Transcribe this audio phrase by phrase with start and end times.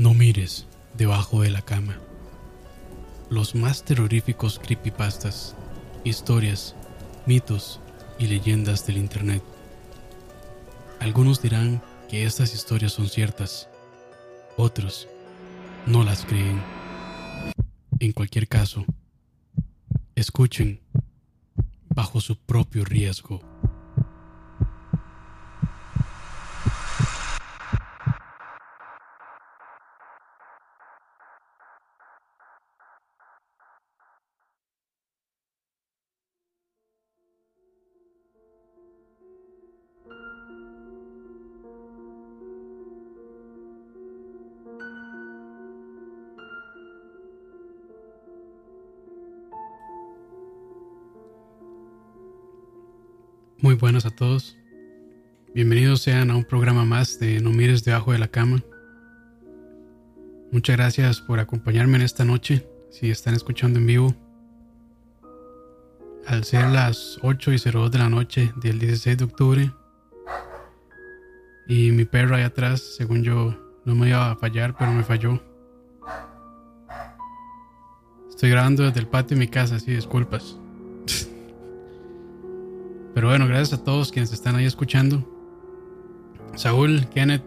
[0.00, 1.98] No mires debajo de la cama.
[3.28, 5.54] Los más terroríficos creepypastas,
[6.04, 6.74] historias,
[7.26, 7.80] mitos
[8.18, 9.42] y leyendas del Internet.
[11.00, 13.68] Algunos dirán que estas historias son ciertas,
[14.56, 15.06] otros
[15.84, 16.62] no las creen.
[17.98, 18.86] En cualquier caso,
[20.14, 20.80] escuchen
[21.94, 23.49] bajo su propio riesgo.
[53.62, 54.56] Muy buenas a todos.
[55.54, 58.62] Bienvenidos sean a un programa más de No mires debajo de la cama.
[60.50, 64.14] Muchas gracias por acompañarme en esta noche, si están escuchando en vivo.
[66.26, 69.72] Al ser las 8 y 02 de la noche del 16 de octubre,
[71.68, 73.54] y mi perro ahí atrás, según yo,
[73.84, 75.38] no me iba a fallar, pero me falló.
[78.30, 80.58] Estoy grabando desde el patio de mi casa, así disculpas.
[83.20, 85.22] Pero bueno, gracias a todos quienes están ahí escuchando.
[86.54, 87.42] Saúl, Kenneth,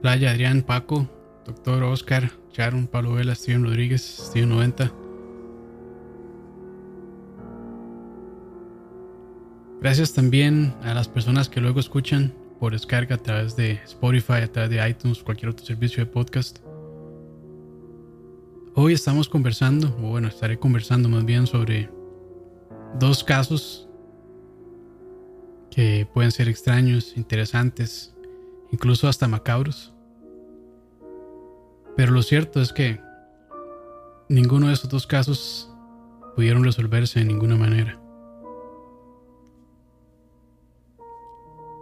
[0.00, 1.06] Playa, Adrián, Paco,
[1.44, 4.90] Doctor Oscar, Sharon, Pablo Vela, Steven Rodríguez, Steven 90.
[9.82, 14.50] Gracias también a las personas que luego escuchan por descarga a través de Spotify, a
[14.50, 16.58] través de iTunes, cualquier otro servicio de podcast.
[18.74, 21.90] Hoy estamos conversando, o bueno, estaré conversando más bien sobre
[22.98, 23.89] dos casos
[25.70, 28.14] que pueden ser extraños, interesantes,
[28.72, 29.94] incluso hasta macabros.
[31.96, 33.00] Pero lo cierto es que
[34.28, 35.70] ninguno de estos dos casos
[36.34, 38.00] pudieron resolverse de ninguna manera.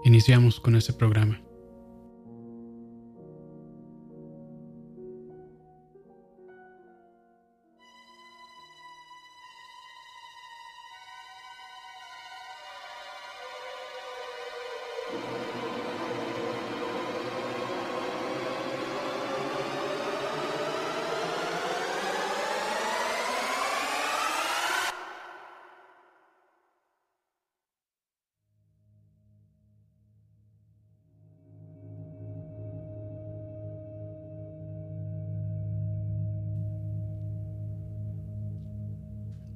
[0.05, 1.41] Iniciamos con este programa.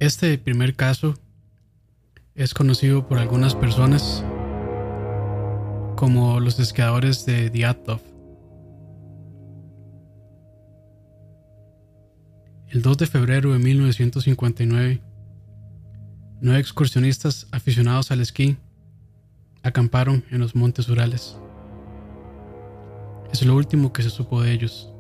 [0.03, 1.15] Este primer caso
[2.35, 4.25] es conocido por algunas personas
[5.95, 8.01] como los esquiadores de Diatov.
[12.67, 15.01] El 2 de febrero de 1959,
[16.41, 18.57] nueve excursionistas aficionados al esquí
[19.63, 21.37] acamparon en los montes Urales.
[23.33, 24.93] Es lo último que se supo de ellos.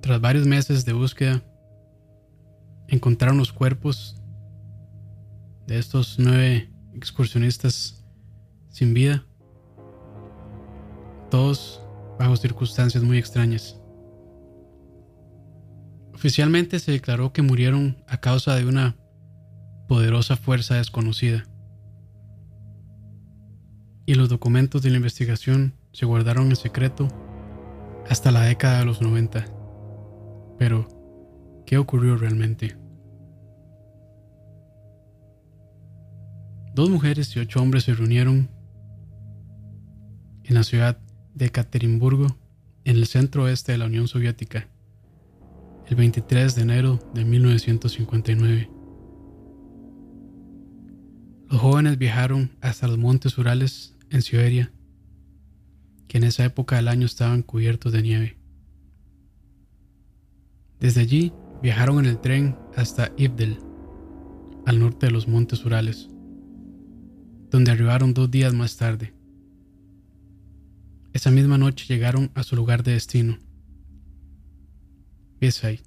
[0.00, 1.42] Tras varios meses de búsqueda,
[2.90, 4.20] encontraron los cuerpos
[5.66, 8.04] de estos nueve excursionistas
[8.68, 9.24] sin vida,
[11.30, 11.80] todos
[12.18, 13.80] bajo circunstancias muy extrañas.
[16.12, 18.96] Oficialmente se declaró que murieron a causa de una
[19.88, 21.44] poderosa fuerza desconocida.
[24.04, 27.08] Y los documentos de la investigación se guardaron en secreto
[28.08, 29.46] hasta la década de los 90.
[30.58, 30.88] Pero,
[31.64, 32.79] ¿qué ocurrió realmente?
[36.80, 38.48] Dos mujeres y ocho hombres se reunieron
[40.44, 40.98] en la ciudad
[41.34, 42.38] de Ekaterimburgo,
[42.86, 44.66] en el centro oeste de la Unión Soviética,
[45.88, 48.70] el 23 de enero de 1959.
[51.50, 54.72] Los jóvenes viajaron hasta los montes Urales en Siberia,
[56.08, 58.38] que en esa época del año estaban cubiertos de nieve.
[60.80, 63.58] Desde allí viajaron en el tren hasta Ibdel,
[64.64, 66.08] al norte de los montes Urales,
[67.50, 69.12] donde arribaron dos días más tarde.
[71.12, 73.38] Esa misma noche llegaron a su lugar de destino,
[75.40, 75.80] Besay,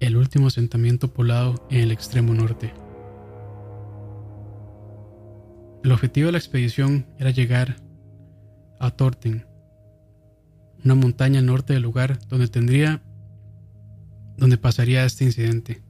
[0.00, 2.74] el último asentamiento poblado en el extremo norte.
[5.84, 7.76] El objetivo de la expedición era llegar
[8.80, 9.46] a Torten,
[10.84, 13.02] una montaña norte del lugar donde tendría
[14.36, 15.82] donde pasaría este incidente.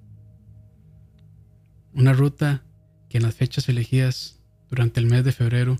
[1.95, 2.63] Una ruta
[3.09, 4.42] que en las fechas elegidas
[4.73, 5.77] durante el mes de febrero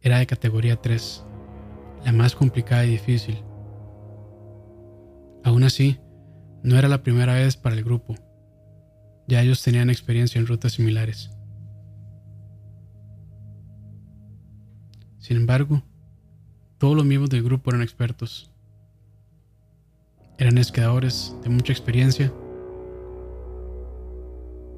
[0.00, 1.24] era de categoría 3,
[2.04, 3.42] la más complicada y difícil.
[5.42, 5.98] Aún así,
[6.62, 8.14] no era la primera vez para el grupo.
[9.26, 11.32] Ya ellos tenían experiencia en rutas similares.
[15.18, 15.82] Sin embargo,
[16.78, 18.52] todos los miembros del grupo eran expertos.
[20.38, 22.32] Eran esquiadores de mucha experiencia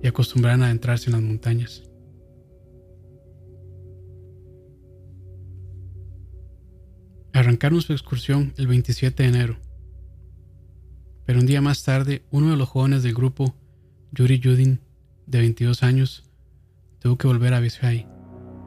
[0.02, 1.89] y acostumbraban a adentrarse en las montañas.
[7.40, 9.56] Arrancaron su excursión el 27 de enero,
[11.24, 13.54] pero un día más tarde uno de los jóvenes del grupo,
[14.12, 14.78] Yuri Yudin,
[15.24, 16.30] de 22 años,
[16.98, 18.06] tuvo que volver a Vizcay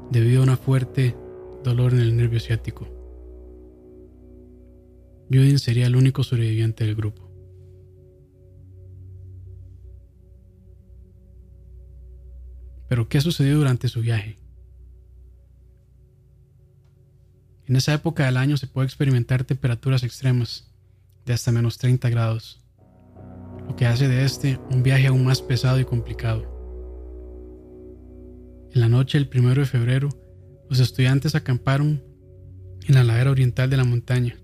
[0.09, 1.15] debido a una fuerte
[1.63, 2.87] dolor en el nervio ciático.
[5.31, 7.29] Judin sería el único sobreviviente del grupo.
[12.89, 14.42] Pero ¿qué sucedió durante su viaje?
[17.65, 20.69] En esa época del año se puede experimentar temperaturas extremas
[21.25, 22.61] de hasta menos 30 grados,
[23.67, 26.51] lo que hace de este un viaje aún más pesado y complicado.
[28.73, 30.09] En la noche del 1 de febrero,
[30.69, 32.03] los estudiantes acamparon
[32.85, 34.35] en la ladera oriental de la montaña,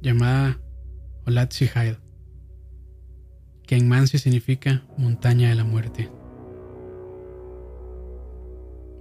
[0.00, 0.58] llamada
[1.26, 1.96] Olatsihaid,
[3.66, 6.08] que en Mansi significa montaña de la muerte.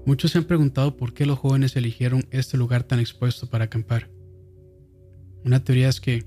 [0.07, 4.09] Muchos se han preguntado por qué los jóvenes eligieron este lugar tan expuesto para acampar.
[5.45, 6.25] Una teoría es que,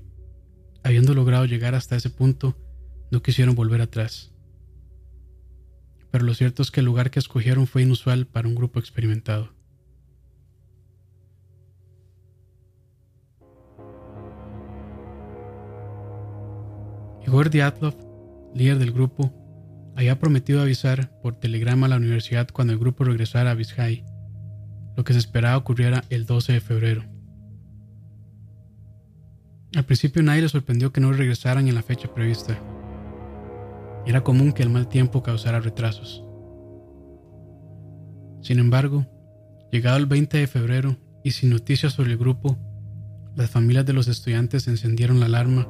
[0.83, 2.55] habiendo logrado llegar hasta ese punto,
[3.11, 4.31] no quisieron volver atrás
[6.11, 9.53] pero lo cierto es que el lugar que escogieron fue inusual para un grupo experimentado.
[17.25, 17.95] Igor Diatlov,
[18.53, 19.33] líder del grupo,
[19.95, 24.03] había prometido avisar por telegrama a la universidad cuando el grupo regresara a Vizcay,
[24.95, 27.03] lo que se esperaba ocurriera el 12 de febrero.
[29.75, 32.59] Al principio nadie le sorprendió que no regresaran en la fecha prevista.
[34.05, 36.23] Era común que el mal tiempo causara retrasos.
[38.41, 39.05] Sin embargo,
[39.71, 42.57] llegado el 20 de febrero y sin noticias sobre el grupo,
[43.35, 45.67] las familias de los estudiantes encendieron la alarma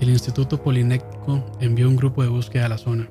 [0.00, 3.10] y el Instituto Polinéctico envió un grupo de búsqueda a la zona,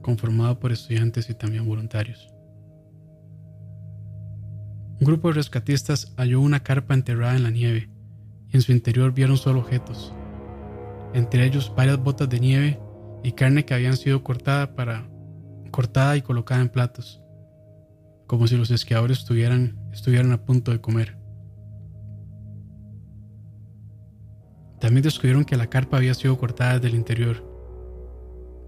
[0.00, 2.32] conformado por estudiantes y también voluntarios.
[5.00, 7.88] Un grupo de rescatistas halló una carpa enterrada en la nieve
[8.50, 10.12] y en su interior vieron solo objetos,
[11.14, 12.80] entre ellos varias botas de nieve
[13.22, 15.08] y carne que habían sido cortada, para,
[15.70, 17.22] cortada y colocada en platos,
[18.26, 21.16] como si los esquiadores estuvieran, estuvieran a punto de comer.
[24.80, 27.49] También descubrieron que la carpa había sido cortada desde el interior,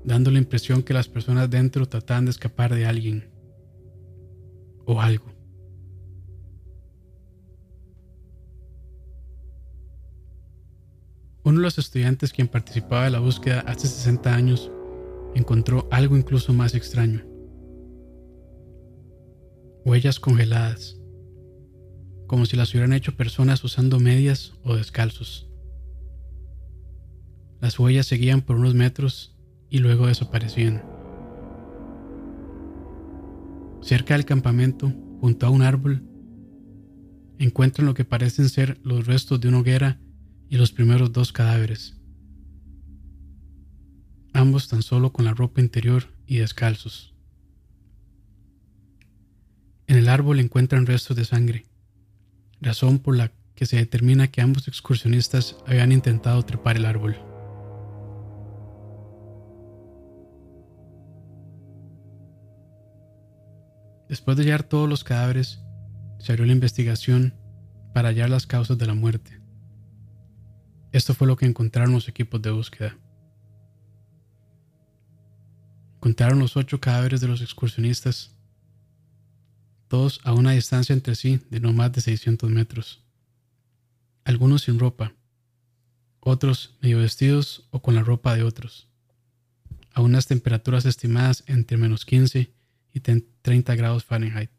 [0.05, 3.31] dando la impresión que las personas dentro trataban de escapar de alguien
[4.85, 5.27] o algo.
[11.45, 14.71] Uno de los estudiantes quien participaba de la búsqueda hace 60 años
[15.35, 17.25] encontró algo incluso más extraño.
[19.85, 21.01] Huellas congeladas,
[22.29, 25.49] como si las hubieran hecho personas usando medias o descalzos.
[27.61, 29.32] Las huellas seguían por unos metros
[29.73, 30.83] y luego desaparecían.
[33.81, 36.05] Cerca del campamento, junto a un árbol,
[37.39, 39.99] encuentran lo que parecen ser los restos de una hoguera
[40.51, 41.99] y los primeros dos cadáveres,
[44.35, 47.15] ambos tan solo con la ropa interior y descalzos.
[49.87, 51.65] En el árbol encuentran restos de sangre,
[52.61, 57.17] razón por la que se determina que ambos excursionistas habían intentado trepar el árbol.–
[64.13, 65.61] Después de hallar todos los cadáveres,
[66.19, 67.35] se abrió la investigación
[67.95, 69.41] para hallar las causas de la muerte.
[70.93, 72.99] Esto fue lo que encontraron los equipos de búsqueda.
[75.95, 78.37] Encontraron los ocho cadáveres de los excursionistas,
[79.89, 83.03] todos a una distancia entre sí de no más de 600 metros.
[84.25, 85.15] Algunos sin ropa,
[86.21, 88.91] otros medio vestidos o con la ropa de otros,
[89.95, 92.62] a unas temperaturas estimadas entre menos 15 y
[93.01, 94.51] 30 grados Fahrenheit.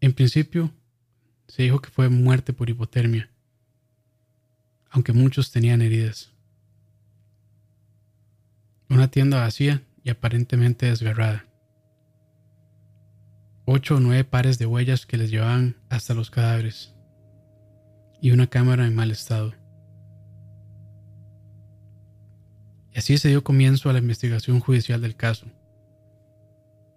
[0.00, 0.70] En principio,
[1.48, 3.30] se dijo que fue muerte por hipotermia,
[4.90, 6.32] aunque muchos tenían heridas.
[8.90, 11.46] Una tienda vacía y aparentemente desgarrada.
[13.64, 16.94] Ocho o nueve pares de huellas que les llevaban hasta los cadáveres.
[18.20, 19.54] Y una cámara en mal estado.
[22.94, 25.46] Y así se dio comienzo a la investigación judicial del caso,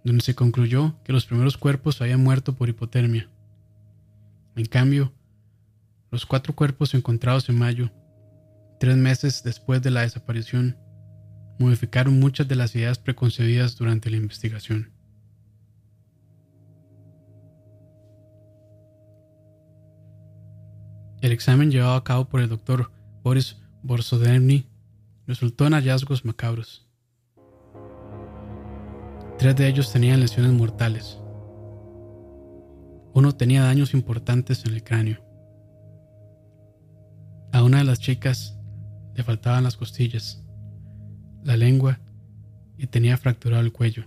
[0.04, 3.30] donde se concluyó que los primeros cuerpos habían muerto por hipotermia.
[4.56, 5.12] En cambio,
[6.12, 7.92] los cuatro cuerpos encontrados en mayo,
[8.80, 10.78] tres meses después de la desaparición,
[11.58, 14.92] modificaron muchas de las ideas preconcebidas durante la investigación.
[21.22, 22.92] El examen llevado a cabo por el doctor
[23.24, 24.68] Boris Borsodevny
[25.28, 26.88] resultó en hallazgos macabros.
[29.38, 31.20] Tres de ellos tenían lesiones mortales.
[33.14, 35.22] Uno tenía daños importantes en el cráneo.
[37.52, 38.58] A una de las chicas
[39.16, 40.44] le faltaban las costillas,
[41.44, 42.00] la lengua
[42.78, 44.06] y tenía fracturado el cuello,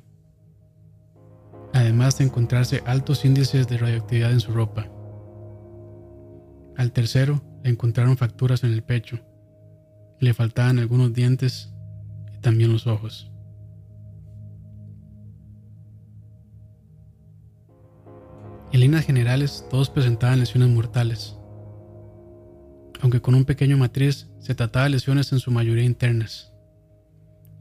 [1.74, 4.88] además de encontrarse altos índices de radioactividad en su ropa.
[6.76, 9.20] Al tercero le encontraron fracturas en el pecho
[10.20, 11.72] le faltaban algunos dientes
[12.36, 13.30] y también los ojos.
[18.72, 21.36] En líneas generales, todos presentaban lesiones mortales,
[23.00, 26.52] aunque con un pequeño matriz se trataba de lesiones en su mayoría internas,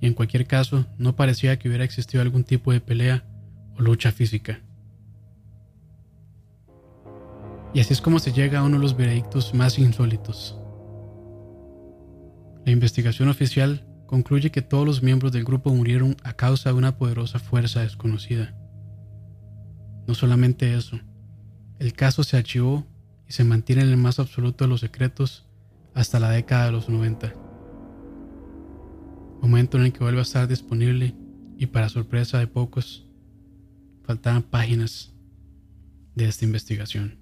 [0.02, 3.24] y en cualquier caso no parecía que hubiera existido algún tipo de pelea
[3.76, 4.60] o lucha física.
[7.74, 10.59] Y así es como se llega a uno de los veredictos más insólitos.
[12.70, 17.00] La investigación oficial concluye que todos los miembros del grupo murieron a causa de una
[17.00, 18.56] poderosa fuerza desconocida.
[20.06, 21.00] No solamente eso,
[21.80, 22.86] el caso se archivó
[23.28, 25.48] y se mantiene en el más absoluto de los secretos
[25.96, 27.34] hasta la década de los 90,
[29.42, 31.16] momento en el que vuelve a estar disponible
[31.58, 33.08] y para sorpresa de pocos,
[34.04, 35.12] faltaban páginas
[36.14, 37.19] de esta investigación.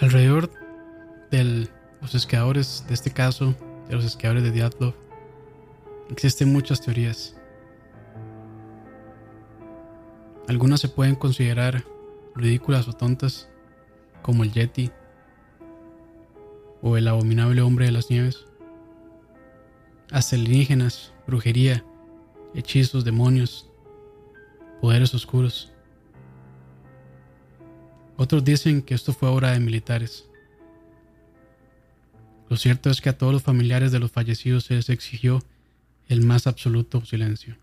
[0.00, 0.50] Alrededor
[1.32, 1.68] de
[2.00, 3.56] los esquiadores de este caso,
[3.88, 4.94] de los esquiadores de Diatlov,
[6.08, 7.34] existen muchas teorías.
[10.46, 11.84] Algunas se pueden considerar
[12.36, 13.48] ridículas o tontas,
[14.22, 14.92] como el Yeti
[16.80, 18.46] o el abominable hombre de las nieves.
[20.12, 21.84] Hasta alienígenas, brujería,
[22.54, 23.68] hechizos, demonios,
[24.80, 25.72] poderes oscuros.
[28.20, 30.24] Otros dicen que esto fue obra de militares.
[32.50, 35.40] Lo cierto es que a todos los familiares de los fallecidos se les exigió
[36.08, 37.56] el más absoluto silencio.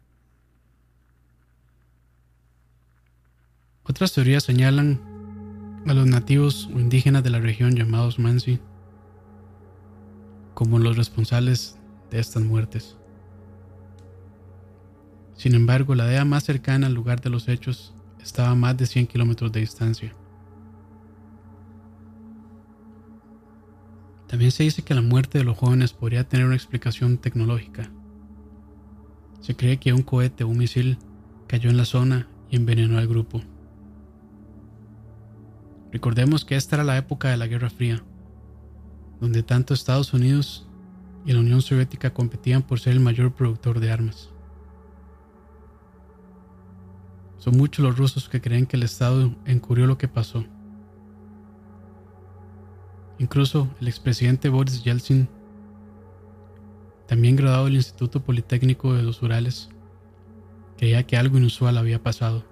[3.83, 5.01] Otras teorías señalan
[5.87, 8.59] a los nativos o indígenas de la región llamados Mansi
[10.53, 11.77] como los responsables
[12.11, 12.95] de estas muertes.
[15.35, 17.93] Sin embargo, la idea más cercana al lugar de los hechos
[18.23, 20.15] estaba a más de 100 kilómetros de distancia.
[24.35, 27.89] También se dice que la muerte de los jóvenes podría tener una explicación tecnológica.
[29.39, 30.97] Se cree que un cohete o un misil
[31.47, 33.41] cayó en la zona y envenenó al grupo.
[35.93, 38.03] Recordemos que esta era la época de la Guerra Fría,
[39.21, 40.67] donde tanto Estados Unidos
[41.25, 44.31] y la Unión Soviética competían por ser el mayor productor de armas.
[47.37, 50.45] Son muchos los rusos que creen que el Estado encubrió lo que pasó
[53.19, 55.27] Incluso el expresidente Boris Yeltsin
[57.07, 59.69] también graduado del Instituto Politécnico de los Urales,
[60.77, 62.43] creía que algo inusual había pasado.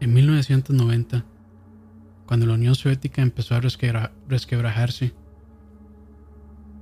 [0.00, 1.24] En 1990,
[2.26, 5.14] cuando la Unión Soviética empezó a resquebrajarse,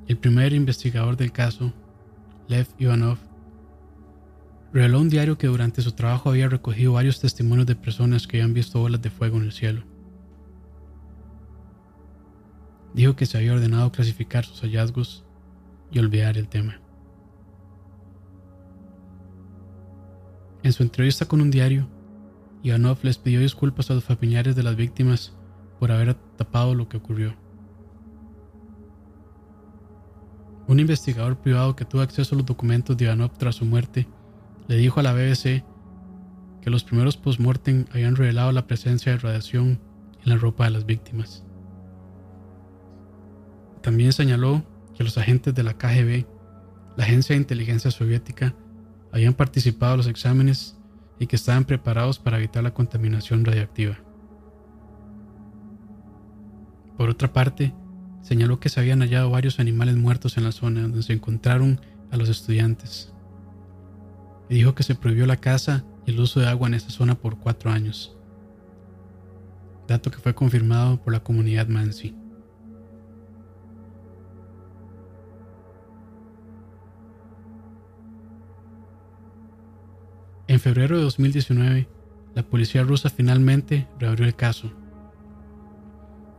[0.08, 1.72] el primer investigador del caso,
[2.48, 3.18] Lev Ivanov,
[4.72, 8.54] reveló un diario que durante su trabajo había recogido varios testimonios de personas que habían
[8.54, 9.95] visto bolas de fuego en el cielo.
[12.96, 15.22] Dijo que se había ordenado clasificar sus hallazgos
[15.92, 16.80] y olvidar el tema.
[20.62, 21.86] En su entrevista con un diario,
[22.62, 25.34] Ivanov les pidió disculpas a los familiares de las víctimas
[25.78, 27.36] por haber tapado lo que ocurrió.
[30.66, 34.08] Un investigador privado que tuvo acceso a los documentos de Ivanov tras su muerte
[34.68, 35.64] le dijo a la BBC
[36.62, 39.78] que los primeros postmortem habían revelado la presencia de radiación
[40.24, 41.45] en la ropa de las víctimas.
[43.86, 44.64] También señaló
[44.96, 46.26] que los agentes de la KGB,
[46.96, 48.52] la agencia de inteligencia soviética,
[49.12, 50.76] habían participado en los exámenes
[51.20, 53.96] y que estaban preparados para evitar la contaminación radiactiva.
[56.96, 57.76] Por otra parte,
[58.22, 62.16] señaló que se habían hallado varios animales muertos en la zona donde se encontraron a
[62.16, 63.14] los estudiantes.
[64.48, 67.14] Y dijo que se prohibió la caza y el uso de agua en esa zona
[67.14, 68.16] por cuatro años.
[69.86, 72.25] Dato que fue confirmado por la comunidad Mansi.
[80.56, 81.86] En febrero de 2019,
[82.34, 84.72] la policía rusa finalmente reabrió el caso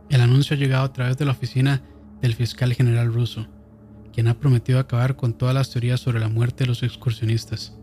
[0.08, 1.82] el anuncio ha llegado a través de la oficina
[2.20, 3.46] del fiscal general ruso,
[4.12, 7.78] quien ha prometido acabar con todas las teorías sobre la muerte de los excursionistas.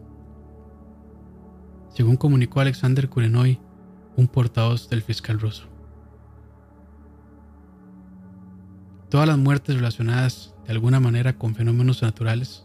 [1.93, 3.61] Según comunicó Alexander Kurenoy,
[4.17, 5.69] un portavoz del fiscal ruso.
[9.09, 12.64] Todas las muertes relacionadas de alguna manera con fenómenos naturales.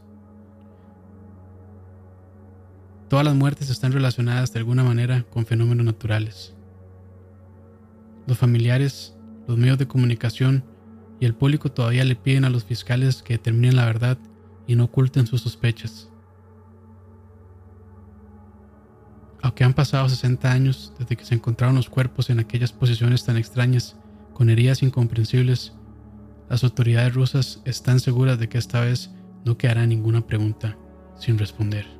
[3.10, 6.54] Todas las muertes están relacionadas de alguna manera con fenómenos naturales.
[8.26, 9.14] Los familiares
[9.50, 10.62] los medios de comunicación
[11.18, 14.16] y el público todavía le piden a los fiscales que determinen la verdad
[14.68, 16.08] y no oculten sus sospechas.
[19.42, 23.36] Aunque han pasado 60 años desde que se encontraron los cuerpos en aquellas posiciones tan
[23.36, 23.96] extrañas,
[24.34, 25.72] con heridas incomprensibles,
[26.48, 29.10] las autoridades rusas están seguras de que esta vez
[29.44, 30.78] no quedará ninguna pregunta
[31.18, 31.99] sin responder.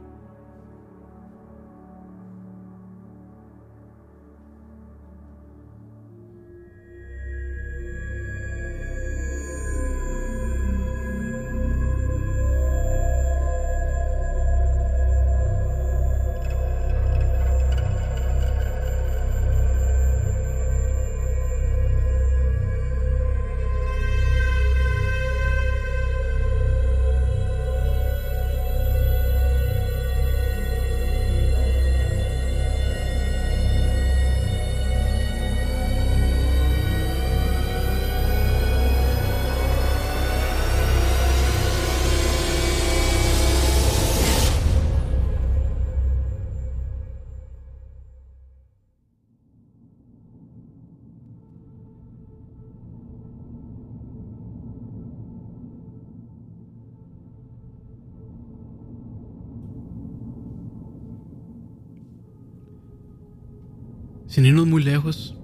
[64.30, 65.34] Sin irnos muy lejos,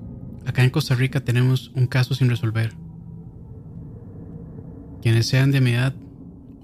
[0.44, 2.72] acá en Costa Rica tenemos un caso sin resolver.
[5.02, 5.92] Quienes sean de mi edad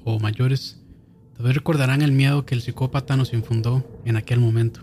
[0.04, 0.80] o mayores,
[1.34, 4.82] tal vez recordarán el miedo que el psicópata nos infundó en aquel momento.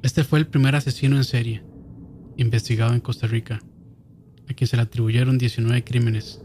[0.00, 1.62] Este fue el primer asesino en serie
[2.38, 3.60] investigado en Costa Rica,
[4.48, 6.40] a quien se le atribuyeron 19 crímenes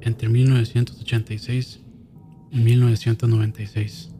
[0.00, 1.82] entre 1986
[2.50, 4.17] y 1996.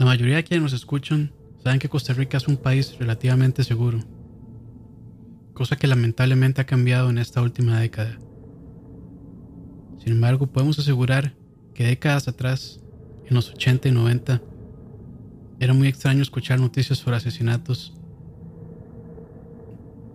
[0.00, 1.30] La mayoría de quienes nos escuchan
[1.62, 3.98] saben que Costa Rica es un país relativamente seguro,
[5.52, 8.18] cosa que lamentablemente ha cambiado en esta última década.
[9.98, 11.34] Sin embargo, podemos asegurar
[11.74, 12.80] que décadas atrás,
[13.26, 14.40] en los 80 y 90,
[15.60, 17.94] era muy extraño escuchar noticias sobre asesinatos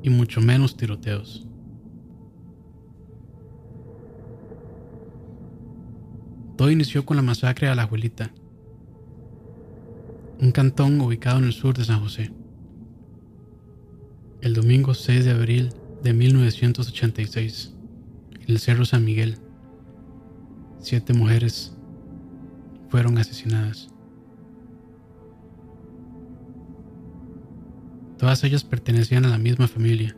[0.02, 1.48] y mucho menos tiroteos.
[6.58, 8.34] Todo inició con la masacre a la abuelita,
[10.42, 12.32] un cantón ubicado en el sur de San José.
[14.42, 15.70] El domingo 6 de abril
[16.04, 17.74] de 1986,
[18.42, 19.38] en el Cerro San Miguel,
[20.80, 21.76] siete mujeres
[22.90, 23.90] fueron asesinadas.
[28.18, 30.16] Todas ellas pertenecían a la misma familia,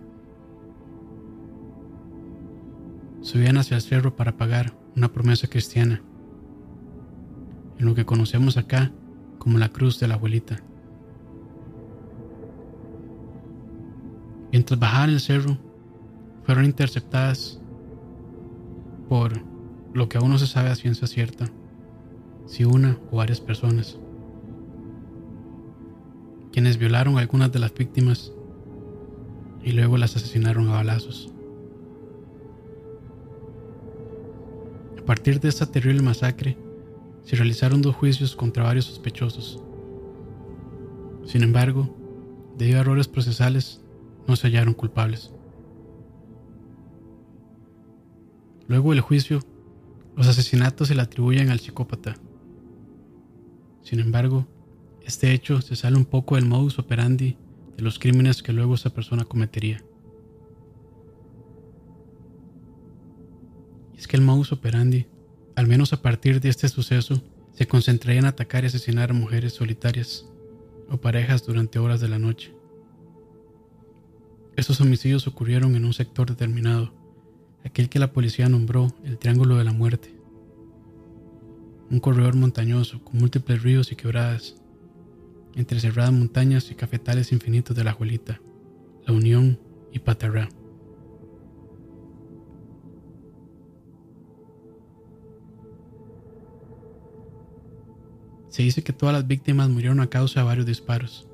[3.21, 6.01] subían hacia el cerro para pagar una promesa cristiana,
[7.77, 8.91] en lo que conocemos acá
[9.47, 10.61] como la cruz de la abuelita.
[14.51, 15.57] Mientras bajaban el cerro,
[16.43, 17.57] fueron interceptadas
[19.07, 19.41] por
[19.93, 21.45] lo que aún no se sabe a ciencia cierta,
[22.45, 23.97] si una o varias personas,
[26.51, 28.33] quienes violaron a algunas de las víctimas
[29.63, 31.31] y luego las asesinaron a balazos.
[35.01, 36.57] A partir de esta terrible masacre,
[37.27, 39.61] se realizaron dos juicios contra varios sospechosos.
[41.25, 41.93] Sin embargo,
[42.57, 43.81] debido a errores procesales,
[44.29, 45.33] no se hallaron culpables.
[48.69, 49.41] Luego del juicio,
[50.15, 52.15] los asesinatos se le atribuyen al psicópata.
[53.81, 54.47] Sin embargo,
[55.01, 57.35] este hecho se sale un poco del modus operandi
[57.75, 59.83] de los crímenes que luego esa persona cometería.
[63.93, 65.07] Y es que el modus operandi,
[65.57, 67.19] al menos a partir de este suceso,
[67.51, 70.23] se concentraría en atacar y asesinar a mujeres solitarias
[70.87, 72.53] o parejas durante horas de la noche.
[74.55, 76.93] Estos homicidios ocurrieron en un sector determinado,
[77.65, 80.15] aquel que la policía nombró el Triángulo de la Muerte.
[81.89, 84.61] Un corredor montañoso con múltiples ríos y quebradas,
[85.55, 88.39] entre cerradas montañas y cafetales infinitos de la Juelita,
[89.07, 89.59] La Unión
[89.91, 90.49] y Patarrá.
[98.57, 101.27] Se dice que todas las víctimas murieron a causa de varios disparos,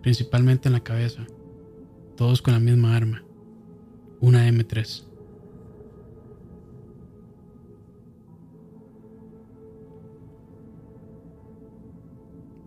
[0.00, 1.26] principalmente en la cabeza,
[2.16, 3.22] todos con la misma arma,
[4.22, 5.04] una M3.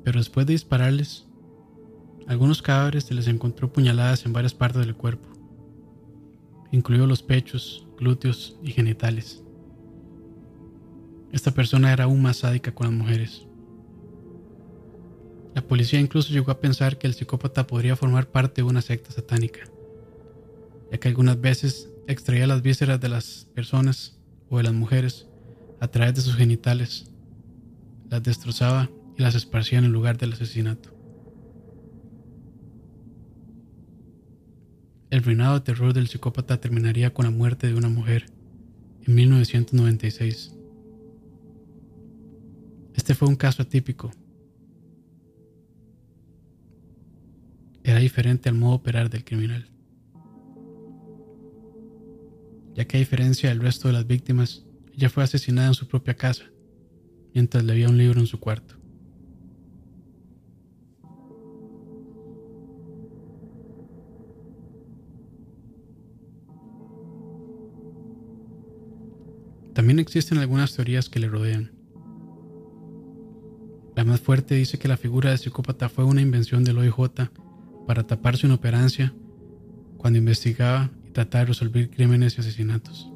[0.04, 1.28] Pero después de dispararles,
[2.28, 5.30] algunos cadáveres se les encontró puñaladas en varias partes del cuerpo,
[6.72, 9.44] incluidos los pechos, glúteos y genitales.
[11.32, 13.49] Esta persona era aún más sádica con las mujeres.
[15.60, 19.12] La policía incluso llegó a pensar que el psicópata podría formar parte de una secta
[19.12, 19.60] satánica,
[20.90, 24.18] ya que algunas veces extraía las vísceras de las personas
[24.50, 25.28] o de las mujeres
[25.82, 27.12] a través de sus genitales,
[28.10, 30.92] las destrozaba y las esparcía en el lugar del asesinato.
[35.10, 38.28] El reinado de terror del psicópata terminaría con la muerte de una mujer
[39.06, 40.56] en 1996.
[42.96, 44.10] Este fue un caso atípico
[47.84, 49.70] era diferente al modo operar del criminal.
[52.76, 56.16] Ya que a diferencia del resto de las víctimas, ella fue asesinada en su propia
[56.16, 56.46] casa,
[57.34, 58.76] mientras leía un libro en su cuarto.
[69.74, 71.72] También existen algunas teorías que le rodean.
[73.96, 77.30] La más fuerte dice que la figura de psicópata fue una invención del OIJ
[77.90, 79.16] para tapar su inoperancia
[79.98, 83.12] cuando investigaba y trataba de resolver crímenes y asesinatos.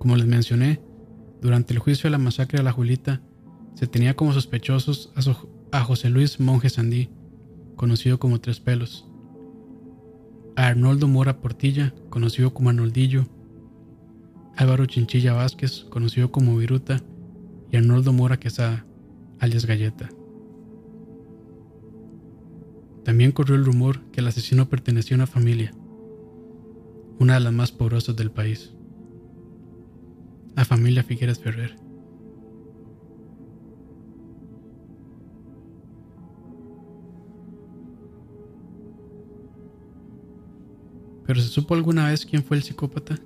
[0.00, 0.80] Como les mencioné,
[1.40, 3.22] durante el juicio de la masacre de la Julita,
[3.76, 5.12] se tenía como sospechosos
[5.70, 7.08] a, José Luis Monje Sandí,
[7.76, 9.06] conocido como Tres Pelos,
[10.56, 13.28] a Arnoldo Mora Portilla, conocido como Arnoldillo,
[14.56, 17.00] Álvaro Chinchilla Vázquez, conocido como Viruta,
[17.70, 18.84] y Arnoldo Mora Quesada,
[19.38, 20.08] alias Galleta.
[23.06, 25.72] También corrió el rumor que el asesino pertenecía a una familia,
[27.20, 28.72] una de las más poderosas del país,
[30.56, 31.76] la familia Figueres Ferrer.
[41.26, 43.20] ¿Pero se supo alguna vez quién fue el psicópata?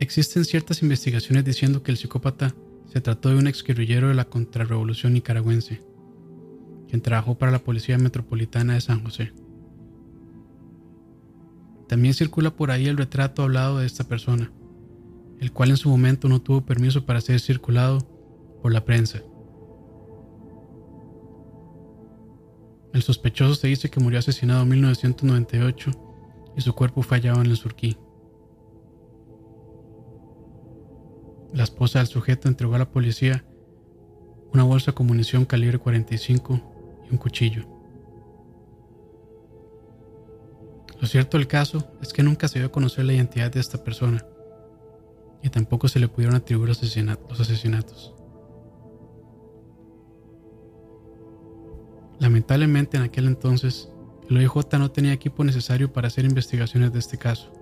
[0.00, 2.54] Existen ciertas investigaciones diciendo que el psicópata
[2.90, 5.86] se trató de un exguerrillero de la contrarrevolución nicaragüense
[6.88, 9.32] quien trabajó para la Policía Metropolitana de San José.
[11.86, 14.52] También circula por ahí el retrato hablado de esta persona,
[15.40, 17.98] el cual en su momento no tuvo permiso para ser circulado
[18.62, 19.22] por la prensa.
[22.92, 25.90] El sospechoso se dice que murió asesinado en 1998
[26.56, 27.96] y su cuerpo fue hallado en el Surquí.
[31.52, 33.44] La esposa del sujeto entregó a la policía
[34.52, 36.77] una bolsa con munición calibre 45
[37.10, 37.64] un cuchillo.
[41.00, 43.82] Lo cierto del caso es que nunca se dio a conocer la identidad de esta
[43.82, 44.26] persona
[45.42, 48.14] y tampoco se le pudieron atribuir los asesinatos.
[52.18, 53.88] Lamentablemente en aquel entonces
[54.28, 57.52] El OIJ no tenía equipo necesario para hacer investigaciones de este caso,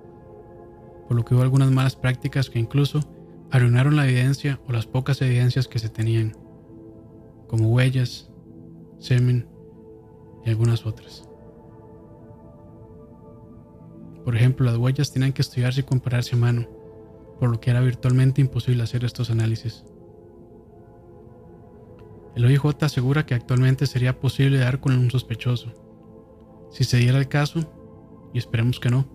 [1.06, 3.00] por lo que hubo algunas malas prácticas que incluso
[3.50, 6.36] arruinaron la evidencia o las pocas evidencias que se tenían,
[7.46, 8.30] como huellas,
[8.98, 9.48] semen
[10.44, 11.28] y algunas otras.
[14.24, 16.66] Por ejemplo, las huellas tenían que estudiarse y compararse a mano,
[17.38, 19.84] por lo que era virtualmente imposible hacer estos análisis.
[22.34, 25.72] El OIJ asegura que actualmente sería posible dar con un sospechoso.
[26.70, 27.60] Si se diera el caso,
[28.34, 29.06] y esperemos que no,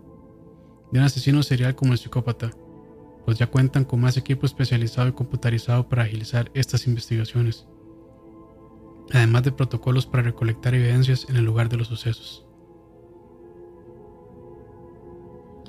[0.91, 2.51] de un asesino serial como el psicópata,
[3.25, 7.67] pues ya cuentan con más equipo especializado y computarizado para agilizar estas investigaciones,
[9.13, 12.45] además de protocolos para recolectar evidencias en el lugar de los sucesos.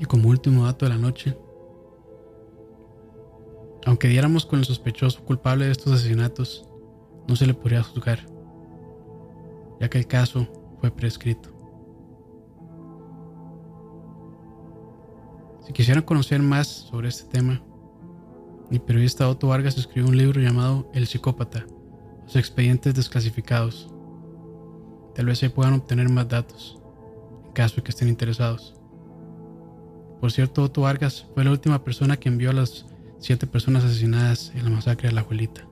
[0.00, 1.36] Y como último dato de la noche,
[3.84, 6.68] aunque diéramos con el sospechoso culpable de estos asesinatos,
[7.28, 8.26] no se le podría juzgar,
[9.80, 10.46] ya que el caso
[10.80, 11.50] fue prescrito.
[15.66, 17.62] Si quisieran conocer más sobre este tema,
[18.70, 21.66] mi periodista Otto Vargas escribió un libro llamado El psicópata,
[22.36, 23.92] expedientes desclasificados.
[25.14, 26.80] Tal vez ahí puedan obtener más datos,
[27.44, 28.74] en caso de que estén interesados.
[30.20, 32.86] Por cierto, Otto Vargas fue la última persona que envió a las
[33.18, 35.66] siete personas asesinadas en la masacre de la abuelita.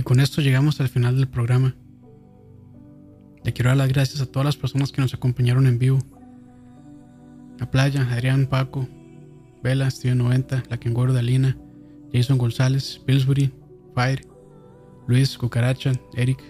[0.00, 1.76] Y con esto llegamos al final del programa.
[3.44, 5.98] Le quiero dar las gracias a todas las personas que nos acompañaron en vivo.
[7.58, 8.88] La Playa, Adrián, Paco,
[9.62, 11.58] Vela, Steven 90, La Kengoro Lina,
[12.14, 13.52] Jason González, Pillsbury,
[13.94, 14.26] Fire,
[15.06, 16.42] Luis, Cucaracha, Eric,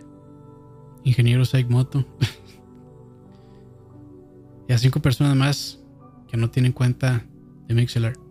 [1.03, 2.07] Ingeniero Saik Moto.
[4.69, 5.81] y a cinco personas más
[6.29, 7.27] que no tienen cuenta
[7.67, 8.30] de Mixelar.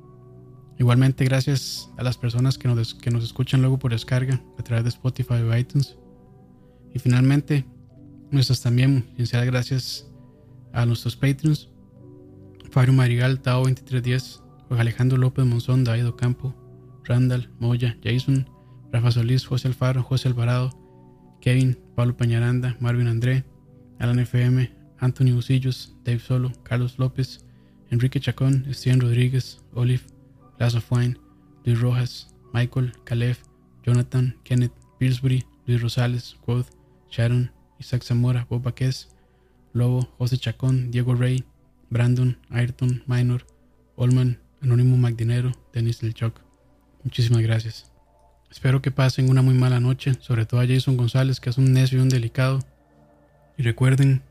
[0.79, 4.85] Igualmente, gracias a las personas que nos, que nos escuchan luego por descarga a través
[4.85, 5.97] de Spotify o iTunes.
[6.95, 7.65] Y finalmente,
[8.31, 10.09] nuestras también sinceras gracias
[10.71, 11.69] a nuestros Patreons:
[12.71, 16.55] Fabio Marigal, Tao 2310, Juan Alejandro López Monzón, David Ocampo,
[17.03, 18.49] Randall, Moya, Jason,
[18.93, 20.69] Rafa Solís, José Alfaro, José Alvarado,
[21.41, 23.43] Kevin, Pablo Peñaranda, Marvin André,
[23.99, 27.45] Alan FM, Anthony Busillos, Dave Solo, Carlos López,
[27.91, 30.18] Enrique Chacón, Steven Rodríguez, Olive.
[30.89, 31.17] Wine,
[31.63, 33.37] Luis Rojas, Michael, Caleb,
[33.83, 36.67] Jonathan, Kenneth, Pillsbury, Luis Rosales, Quoth,
[37.09, 39.09] Sharon, Isaac Zamora, Bob Baquez,
[39.73, 41.43] Lobo, José Chacón, Diego Rey,
[41.89, 43.45] Brandon, Ayrton, Minor,
[43.95, 46.15] Olman, Anónimo Magdinero, Denis Del.
[47.03, 47.91] Muchísimas gracias.
[48.51, 51.71] Espero que pasen una muy mala noche, sobre todo a Jason González, que es un
[51.71, 52.59] necio y un delicado.
[53.57, 54.23] Y recuerden,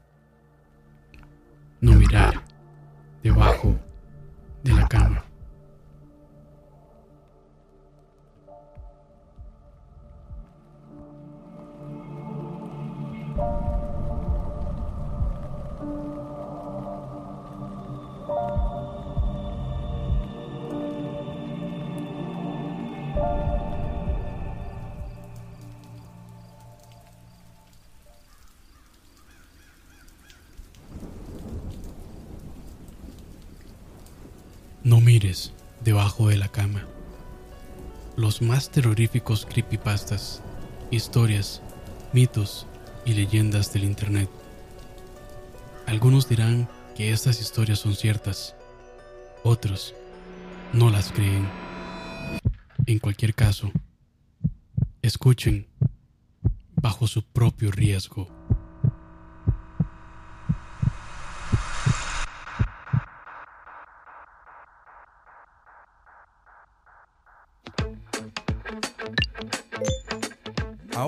[35.85, 36.87] Debajo de la cama.
[38.17, 40.43] Los más terroríficos creepypastas,
[40.93, 41.61] historias,
[42.13, 42.69] mitos
[43.05, 44.31] y leyendas del Internet.
[45.87, 48.55] Algunos dirán que estas historias son ciertas,
[49.43, 49.93] otros
[50.73, 51.49] no las creen.
[52.87, 53.73] En cualquier caso,
[55.03, 55.67] escuchen
[56.81, 58.38] bajo su propio riesgo.